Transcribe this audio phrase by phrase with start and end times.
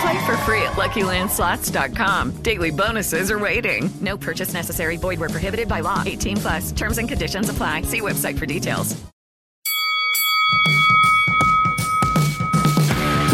[0.00, 2.42] Play for free at LuckyLandSlots.com.
[2.42, 3.90] Daily bonuses are waiting.
[4.00, 4.96] No purchase necessary.
[4.96, 6.02] Void where prohibited by law.
[6.04, 6.72] 18 plus.
[6.72, 7.82] Terms and conditions apply.
[7.82, 8.96] See website for details.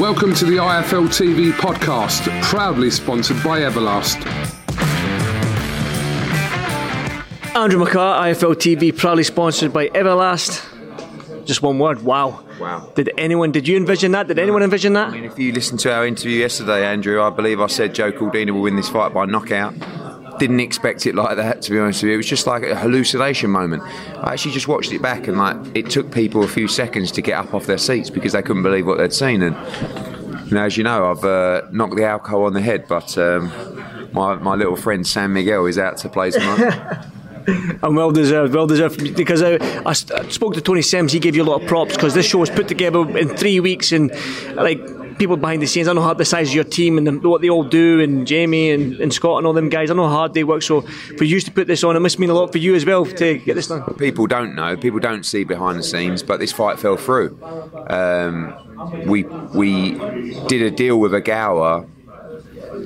[0.01, 4.17] Welcome to the IFL TV podcast, proudly sponsored by Everlast.
[7.55, 10.70] Andrew McCart, IFL TV, proudly sponsored by Everlast.
[11.45, 12.45] Just one word, wow.
[12.59, 12.91] Wow.
[12.95, 14.29] Did anyone, did you envision that?
[14.29, 15.09] Did anyone envision that?
[15.09, 18.13] I mean, if you listened to our interview yesterday, Andrew, I believe I said Joe
[18.13, 19.75] Cordina will win this fight by knockout.
[20.39, 22.15] Didn't expect it like that, to be honest with you.
[22.15, 23.83] It was just like a hallucination moment.
[24.17, 27.21] I actually just watched it back, and like it took people a few seconds to
[27.21, 29.43] get up off their seats because they couldn't believe what they'd seen.
[29.43, 29.55] And
[30.49, 33.53] you know, as you know, I've uh, knocked the alcohol on the head, but um,
[34.13, 37.05] my my little friend San Miguel is out to play tonight.
[37.83, 39.17] And well deserved, well deserved.
[39.17, 42.27] Because I spoke to Tony Sims, he gave you a lot of props because this
[42.27, 44.11] show was put together in three weeks and
[44.55, 44.79] like
[45.21, 45.87] people behind the scenes.
[45.87, 48.27] I know how the size of your team and the, what they all do, and
[48.27, 49.91] Jamie and, and Scott and all them guys.
[49.91, 50.63] I know how hard they work.
[50.63, 52.85] So for you to put this on, it must mean a lot for you as
[52.85, 53.83] well to get this done.
[53.95, 57.39] people don't know, people don't see behind the scenes, but this fight fell through.
[57.89, 58.57] Um,
[59.07, 59.25] we
[59.55, 59.93] we
[60.49, 61.89] did a deal with Ogawa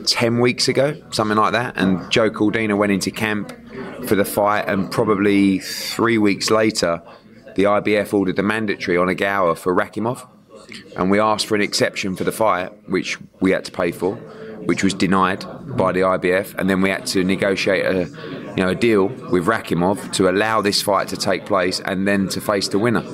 [0.07, 3.53] ten weeks ago, something like that, and Joe Cordina went into camp
[4.07, 7.03] for the fight, and probably three weeks later,
[7.57, 10.27] the IBF ordered the mandatory on Ogawa for Rakhimov,
[10.97, 14.17] and we asked for an exception for the fight, which we had to pay for.
[14.65, 15.45] Which was denied
[15.77, 18.09] by the IBF, and then we had to negotiate a,
[18.57, 22.29] you know, a deal with Rakhimov to allow this fight to take place, and then
[22.31, 23.05] to face the winner.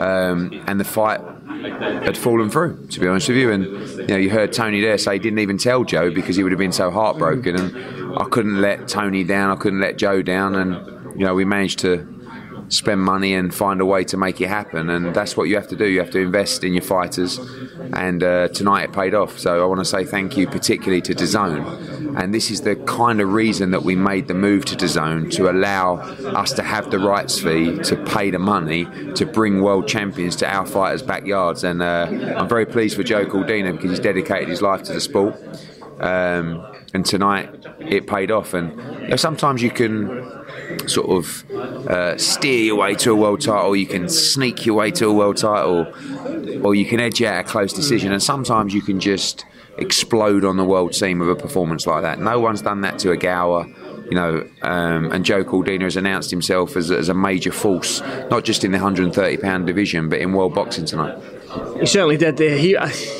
[0.00, 1.20] Um, and the fight
[1.62, 3.50] had fallen through, to be honest with you.
[3.50, 6.42] And you know, you heard Tony there say he didn't even tell Joe because he
[6.42, 7.56] would have been so heartbroken.
[7.56, 9.50] And I couldn't let Tony down.
[9.50, 10.54] I couldn't let Joe down.
[10.54, 12.18] And you know, we managed to
[12.68, 14.90] spend money and find a way to make it happen.
[14.90, 15.86] And that's what you have to do.
[15.86, 17.38] You have to invest in your fighters.
[17.94, 19.38] And uh, tonight it paid off.
[19.38, 22.20] So I want to say thank you, particularly to DAZN.
[22.20, 25.50] And this is the kind of reason that we made the move to DAZN to
[25.50, 30.36] allow us to have the rights fee to pay the money to bring world champions
[30.36, 31.64] to our fighters' backyards.
[31.64, 35.00] And uh, I'm very pleased for Joe Cordina because he's dedicated his life to the
[35.00, 35.36] sport.
[36.00, 36.64] Um,
[36.94, 37.50] and tonight
[37.80, 38.54] it paid off.
[38.54, 40.08] And sometimes you can
[40.88, 41.50] sort of
[41.88, 45.12] uh, steer your way to a world title, you can sneak your way to a
[45.12, 45.86] world title,
[46.64, 48.12] or you can edge out a close decision.
[48.12, 49.44] And sometimes you can just
[49.76, 52.18] explode on the world scene with a performance like that.
[52.18, 53.74] No one's done that to Ogawa.
[54.10, 58.00] You know, um, and Joe Cordina has announced himself as, as a major force,
[58.30, 61.22] not just in the 130 pound division, but in world boxing tonight.
[61.78, 62.38] He certainly did.
[62.38, 62.74] He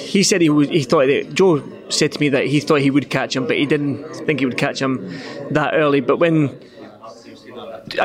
[0.08, 2.90] he said he would, he thought that Joe said to me that he thought he
[2.90, 5.20] would catch him, but he didn't think he would catch him
[5.50, 6.00] that early.
[6.00, 6.48] But when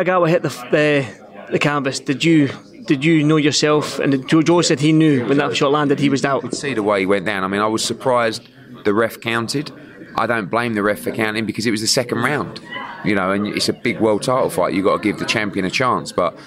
[0.02, 1.06] Ogawa hit the the,
[1.52, 2.50] the canvas, did you
[2.86, 4.00] did you know yourself?
[4.00, 6.54] And Joe, Joe said he knew when that shot landed, he was out.
[6.54, 7.44] See the way he went down.
[7.44, 8.48] I mean, I was surprised
[8.84, 9.72] the ref counted.
[10.16, 12.60] I don't blame the ref for counting because it was the second round.
[13.06, 14.74] You know, and it's a big world title fight.
[14.74, 16.12] You've got to give the champion a chance.
[16.12, 16.38] But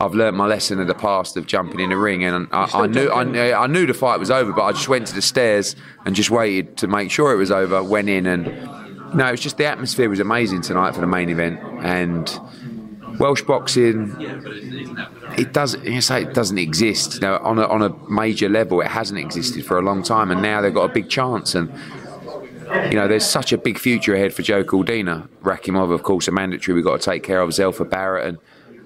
[0.00, 2.86] I've learnt my lesson of the past of jumping in a ring, and I, I
[2.86, 5.22] knew I, knew- I knew the fight was over, but I just went to the
[5.22, 5.74] stairs
[6.06, 7.82] and just waited to make sure it was over.
[7.82, 8.44] Went in, and
[9.14, 12.40] no, it was just the atmosphere was amazing tonight for the main event, and
[13.18, 14.14] Welsh boxing.
[15.36, 15.74] It does.
[15.82, 17.14] You say it doesn't exist.
[17.14, 20.30] You know, on a, on a major level, it hasn't existed for a long time,
[20.30, 21.56] and now they've got a big chance.
[21.56, 21.72] And
[22.92, 25.28] you know, there's such a big future ahead for Joe Cordina.
[25.42, 27.50] Rakhimov, of course, a mandatory we've got to take care of.
[27.50, 28.38] Zelfa Barrett and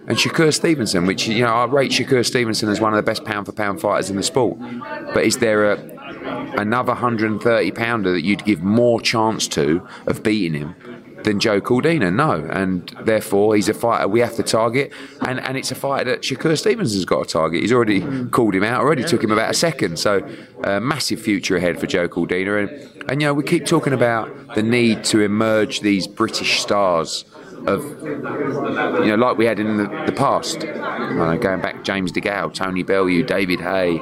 [0.07, 3.25] and Shakur Stevenson, which you know I rate Shakur Stevenson as one of the best
[3.25, 4.59] pound for pound fighters in the sport.
[5.15, 5.93] But is there a
[6.59, 10.75] another 130 pounder that you'd give more chance to of beating him
[11.23, 12.13] than Joe Cordina?
[12.13, 16.11] No, and therefore he's a fighter we have to target, and, and it's a fighter
[16.11, 17.61] that Shakur Stevenson's got to target.
[17.61, 20.29] He's already called him out, already took him about a second, so
[20.65, 24.55] uh, massive future ahead for Joe Cordina, and and you know we keep talking about
[24.57, 27.25] the need to emerge these British stars
[27.67, 27.85] of
[29.05, 30.65] you know like we had in the, the past.
[30.65, 34.01] Uh, going back James DeGale Tony Bellew David Haye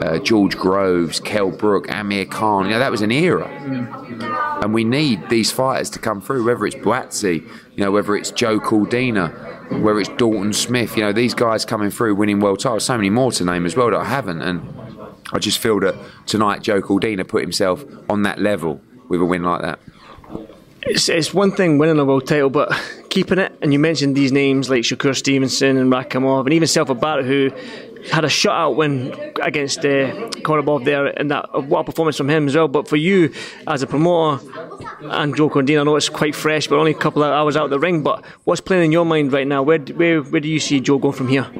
[0.00, 2.66] uh, George Groves Kell Brook Amir Khan.
[2.66, 3.48] You know that was an era.
[4.62, 7.42] And we need these fighters to come through whether it's Buatsi
[7.76, 9.48] you know whether it's Joe Cordina
[9.80, 10.96] whether it's Dalton Smith.
[10.96, 12.84] You know these guys coming through winning world titles.
[12.84, 14.42] So many more to name as well that I haven't.
[14.42, 14.62] And
[15.32, 15.94] I just feel that
[16.26, 19.78] tonight Joe Cordina put himself on that level with a win like that.
[20.82, 22.72] It's, it's one thing winning a world title, but
[23.18, 23.52] keeping it.
[23.60, 27.50] And you mentioned these names like Shakur Stevenson and Rakhimov, and even Zelfa Barrett, who
[28.12, 29.12] had a shutout win
[29.42, 32.68] against uh, Kourbanov there, and that what a performance from him as well.
[32.68, 33.32] But for you
[33.66, 34.44] as a promoter
[35.00, 37.64] and Joe Cordina, I know it's quite fresh, but only a couple of hours out
[37.64, 38.04] of the ring.
[38.04, 39.64] But what's playing in your mind right now?
[39.64, 41.50] Where where where do you see Joe going from here?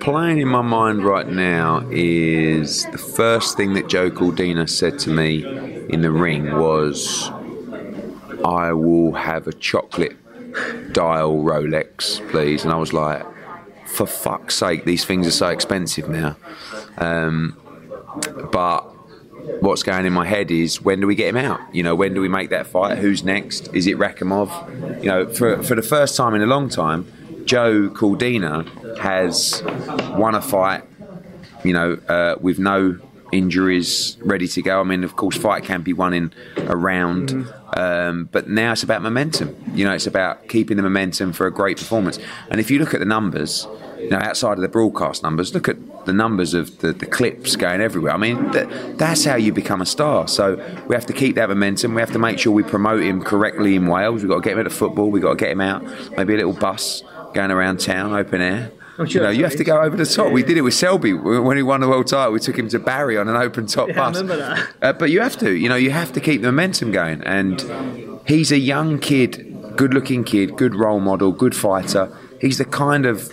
[0.00, 5.10] playing in my mind right now is the first thing that Joe Cordina said to
[5.10, 5.44] me
[5.88, 7.30] in the ring was,
[8.44, 10.16] I will have a chocolate
[10.92, 12.64] dial Rolex, please.
[12.64, 13.24] And I was like,
[13.86, 16.36] for fuck's sake, these things are so expensive now.
[16.98, 17.56] Um,
[18.52, 18.80] but
[19.60, 21.60] what's going in my head is when do we get him out?
[21.74, 22.98] You know, when do we make that fight?
[22.98, 23.74] Who's next?
[23.74, 25.02] Is it Rakhimov?
[25.02, 27.10] You know, for, for the first time in a long time,
[27.44, 29.62] Joe Cordina has
[30.16, 30.82] won a fight,
[31.64, 32.98] you know, uh, with no
[33.32, 34.80] injuries ready to go.
[34.80, 38.82] I mean, of course, fight can be won in a round, um, but now it's
[38.82, 39.56] about momentum.
[39.74, 42.18] You know, it's about keeping the momentum for a great performance.
[42.50, 43.66] And if you look at the numbers,
[43.98, 47.56] you know, outside of the broadcast numbers, look at the numbers of the, the clips
[47.56, 48.12] going everywhere.
[48.12, 50.28] I mean, that, that's how you become a star.
[50.28, 50.56] So
[50.86, 51.94] we have to keep that momentum.
[51.94, 54.22] We have to make sure we promote him correctly in Wales.
[54.22, 55.10] We've got to get him into football.
[55.10, 55.82] We've got to get him out,
[56.16, 57.02] maybe a little bus
[57.34, 58.70] going around town, open air.
[58.98, 60.32] You know, you have to go over the top.
[60.32, 62.32] We did it with Selby when he won the world title.
[62.32, 64.16] We took him to Barry on an open top Yeah, I bus.
[64.20, 64.68] remember that.
[64.82, 67.22] Uh, but you have to, you know, you have to keep the momentum going.
[67.24, 67.62] And
[68.26, 72.10] he's a young kid, good-looking kid, good role model, good fighter.
[72.40, 73.30] He's the kind of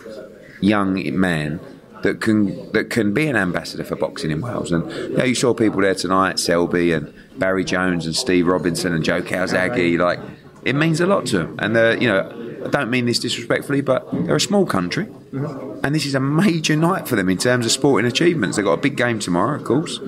[0.62, 1.60] young man
[2.04, 4.72] that can that can be an ambassador for boxing in Wales.
[4.72, 8.94] And you, know, you saw people there tonight, Selby and Barry Jones and Steve Robinson
[8.94, 9.98] and Joe Calzaghe.
[9.98, 10.20] Like
[10.66, 11.56] it means a lot to them.
[11.60, 15.96] And uh, you know, I don't mean this disrespectfully, but they're a small country, and
[15.96, 18.58] this is a major night for them in terms of sporting achievements.
[18.58, 20.00] They've got a big game tomorrow, of course,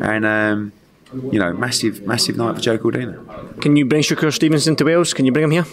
[0.00, 0.24] and.
[0.24, 0.72] Um,
[1.30, 3.60] you know, massive, massive night for Joe Cordina.
[3.60, 5.14] Can you bring Shakur Stevenson to Wales?
[5.14, 5.64] Can you bring him here?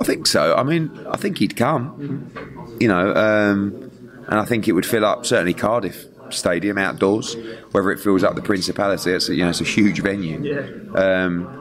[0.00, 0.54] I think so.
[0.56, 2.32] I mean, I think he'd come.
[2.80, 3.90] You know, um,
[4.26, 7.36] and I think it would fill up certainly Cardiff Stadium outdoors.
[7.72, 10.40] Whether it fills up the Principality, it's a, you know it's a huge venue.
[10.42, 10.98] Yeah.
[10.98, 11.56] Um,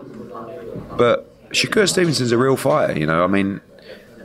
[0.97, 2.97] but Shakur Stevenson's a real fighter.
[2.97, 3.61] You know, I mean,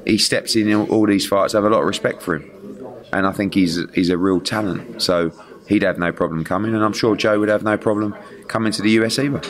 [0.07, 1.55] he steps in all, these fights.
[1.55, 4.41] I have a lot of respect for him, and I think he's he's a real
[4.41, 5.03] talent.
[5.03, 5.33] So
[5.69, 8.15] he'd have no problem coming, and I'm sure Joe would have no problem
[8.49, 9.41] coming to the US either.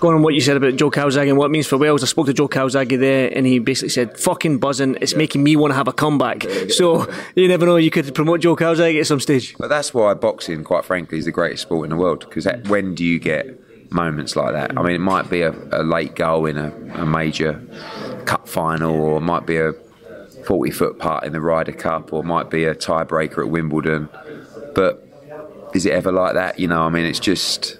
[0.00, 2.06] Going on what you said about Joe Calzaghe and what it means for Wales, I
[2.06, 5.70] spoke to Joe Calzaghe there and he basically said, fucking buzzing, it's making me want
[5.70, 6.42] to have a comeback.
[6.70, 9.54] So you never know, you could promote Joe Calzaghe at some stage.
[9.58, 12.20] But that's why boxing, quite frankly, is the greatest sport in the world.
[12.28, 13.61] Because when do you get
[13.92, 14.76] moments like that?
[14.78, 17.62] I mean, it might be a, a late goal in a, a major
[18.24, 19.72] cup final, or it might be a
[20.44, 24.08] 40 foot putt in the Ryder Cup, or it might be a tiebreaker at Wimbledon.
[24.74, 25.06] But
[25.74, 26.58] is it ever like that?
[26.58, 27.78] You know, I mean, it's just.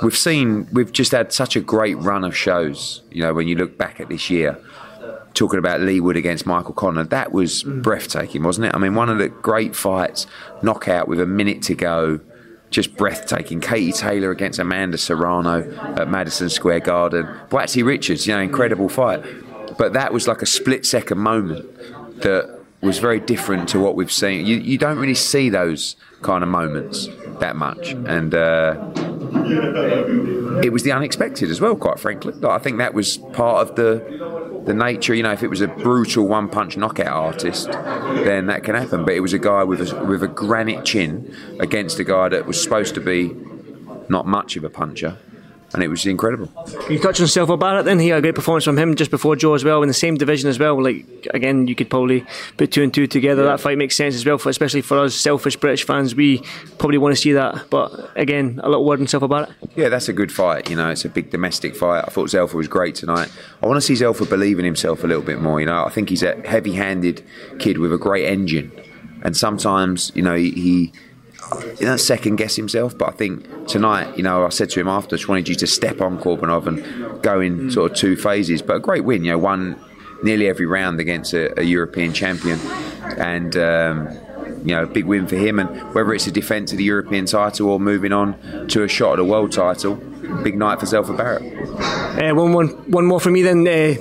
[0.00, 3.02] We've seen, we've just had such a great run of shows.
[3.10, 4.56] You know, when you look back at this year,
[5.34, 7.82] talking about Leigh Wood against Michael Conlan, that was mm.
[7.82, 8.74] breathtaking, wasn't it?
[8.76, 10.28] I mean, one of the great fights,
[10.62, 12.20] knockout with a minute to go,
[12.70, 13.60] just breathtaking.
[13.60, 17.28] Katie Taylor against Amanda Serrano at Madison Square Garden.
[17.50, 19.24] Waxy Richards, you know, incredible fight.
[19.78, 21.66] But that was like a split second moment
[22.22, 24.46] that was very different to what we've seen.
[24.46, 27.08] You, you don't really see those kind of moments
[27.40, 27.90] that much.
[27.90, 28.92] And, uh,
[30.62, 32.32] it was the unexpected as well, quite frankly.
[32.34, 35.14] Like, I think that was part of the the nature.
[35.14, 39.04] You know, if it was a brutal one punch knockout artist, then that can happen.
[39.04, 42.46] But it was a guy with a, with a granite chin against a guy that
[42.46, 43.34] was supposed to be
[44.08, 45.18] not much of a puncher,
[45.74, 46.50] and it was incredible.
[46.88, 47.98] You touch on Zelfa Barrett then?
[47.98, 50.16] He had a great performance from him just before Joe as well in the same
[50.16, 50.82] division as well.
[50.82, 52.24] Like again, you could probably
[52.56, 53.44] put two and two together.
[53.44, 56.14] That fight makes sense as well, for, especially for us selfish British fans.
[56.14, 56.42] We
[56.78, 57.68] probably want to see that.
[57.70, 59.50] But again, a little word on Zelfa Barrett.
[59.76, 60.70] Yeah, that's a good fight.
[60.70, 62.04] You know, it's a big domestic fight.
[62.06, 63.30] I thought Zelfa was great tonight.
[63.62, 65.60] I want to see Zelfa believe in himself a little bit more.
[65.60, 67.22] You know, I think he's a heavy-handed
[67.58, 68.72] kid with a great engine,
[69.22, 70.50] and sometimes you know he.
[70.52, 70.92] he
[71.78, 74.88] you know, second guess himself, but I think tonight, you know, I said to him
[74.88, 78.16] after, I just wanted you to step on Kourbanov and go in sort of two
[78.16, 78.62] phases.
[78.62, 79.80] But a great win, you know, won
[80.22, 82.58] nearly every round against a, a European champion,
[83.16, 84.08] and um,
[84.64, 85.58] you know, a big win for him.
[85.58, 89.14] And whether it's a defence of the European title or moving on to a shot
[89.14, 89.94] at a world title,
[90.42, 91.42] big night for Zelfa Barrett.
[92.20, 93.66] Uh, one, one, one more for me then.
[93.66, 93.94] Uh,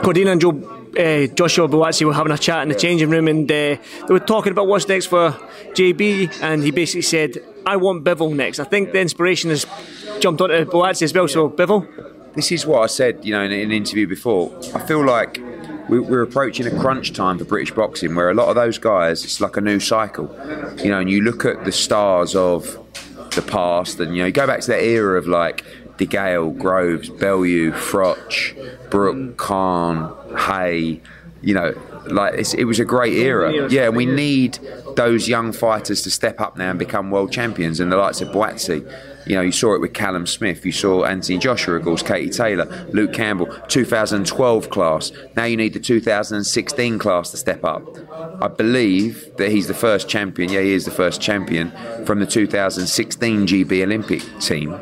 [0.00, 0.73] Cordina and Joe.
[0.96, 3.78] Uh, Joshua Buatsi were having a chat in the changing room and uh, they
[4.10, 5.30] were talking about what's next for
[5.74, 9.66] JB and he basically said I want Bivol next I think the inspiration has
[10.20, 11.86] jumped onto Buatsi as well so Bivol
[12.34, 14.52] This is what I said, you know, in an interview before.
[14.74, 15.40] I feel like
[15.88, 19.24] we- we're approaching a crunch time for British boxing, where a lot of those guys,
[19.24, 20.26] it's like a new cycle,
[20.82, 20.98] you know.
[20.98, 22.76] And you look at the stars of
[23.36, 25.62] the past, and you know, you go back to that era of like
[25.96, 31.00] De Gale, Groves, Bellew, Froch, Brook, Khan, Haye.
[31.40, 31.74] You know,
[32.06, 33.68] like it was a great era.
[33.68, 34.58] Yeah, we need
[34.96, 37.80] those young fighters to step up now and become world champions.
[37.80, 38.80] And the likes of Buatsi,
[39.26, 42.30] you know, you saw it with Callum Smith, you saw Anthony Joshua, of course, Katie
[42.30, 45.12] Taylor, Luke Campbell, 2012 class.
[45.36, 47.82] Now you need the 2016 class to step up.
[48.42, 50.50] I believe that he's the first champion.
[50.50, 51.72] Yeah, he is the first champion
[52.04, 54.78] from the 2016 GB Olympic team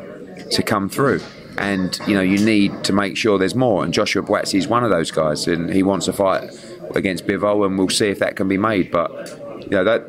[0.53, 1.21] to come through.
[1.57, 3.83] And you know you need to make sure there's more.
[3.83, 6.49] And Joshua Buatsi is one of those guys, and he wants to fight
[6.95, 8.91] against Bivol, and we'll see if that can be made.
[8.91, 9.11] But
[9.61, 10.01] you know that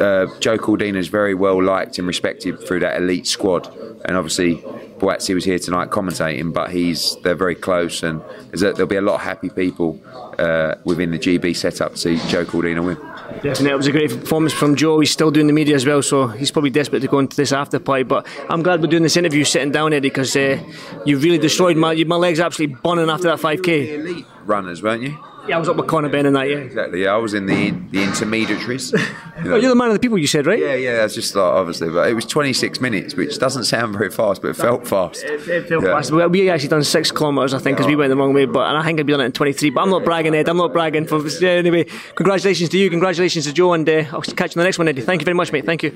[0.00, 3.66] uh, Joe Cordina is very well liked and respected through that elite squad,
[4.04, 4.62] and obviously
[4.98, 9.16] Buatsi was here tonight commentating, but he's they're very close, and there'll be a lot
[9.16, 10.00] of happy people
[10.38, 12.96] uh, within the GB setup to see Joe Cordina win.
[13.42, 15.00] Definitely, it was a great performance from Joe.
[15.00, 17.52] He's still doing the media as well, so he's probably desperate to go into this
[17.52, 18.02] after party.
[18.02, 20.58] But I'm glad we're doing this interview sitting down, Eddie, because uh,
[21.04, 22.40] you really destroyed my my legs.
[22.40, 24.24] Absolutely burning after that 5k.
[24.44, 25.18] Runners, weren't you?
[25.48, 26.48] Yeah, I was up with Conor Benn and that.
[26.48, 27.02] Yeah, Exactly.
[27.04, 28.92] Yeah, I was in the the intermediaries.
[28.92, 28.98] You
[29.44, 29.52] know.
[29.54, 30.58] Oh, you're the man of the people, you said, right?
[30.58, 34.10] Yeah, yeah, that's just like obviously, but it was 26 minutes, which doesn't sound very
[34.10, 35.22] fast, but it felt fast.
[35.24, 35.92] It felt Yeah.
[35.94, 36.10] fast.
[36.10, 38.46] We- We actually done six kilometres, I think, because we went the wrong way.
[38.46, 39.70] But and I think I'd be done it in 23.
[39.70, 40.48] But I'm not bragging, Ed.
[40.48, 41.06] I'm not bragging.
[41.06, 42.90] For yeah, anyway, congratulations to you.
[42.90, 45.02] Congratulations to Joe, and uh, I'll catch you on the next one, Eddie.
[45.02, 45.64] Thank you very much, mate.
[45.64, 45.92] Thank you.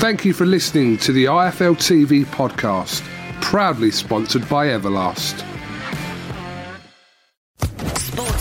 [0.00, 3.02] Thank you for listening to the IFL TV podcast,
[3.42, 5.44] proudly sponsored by Everlast.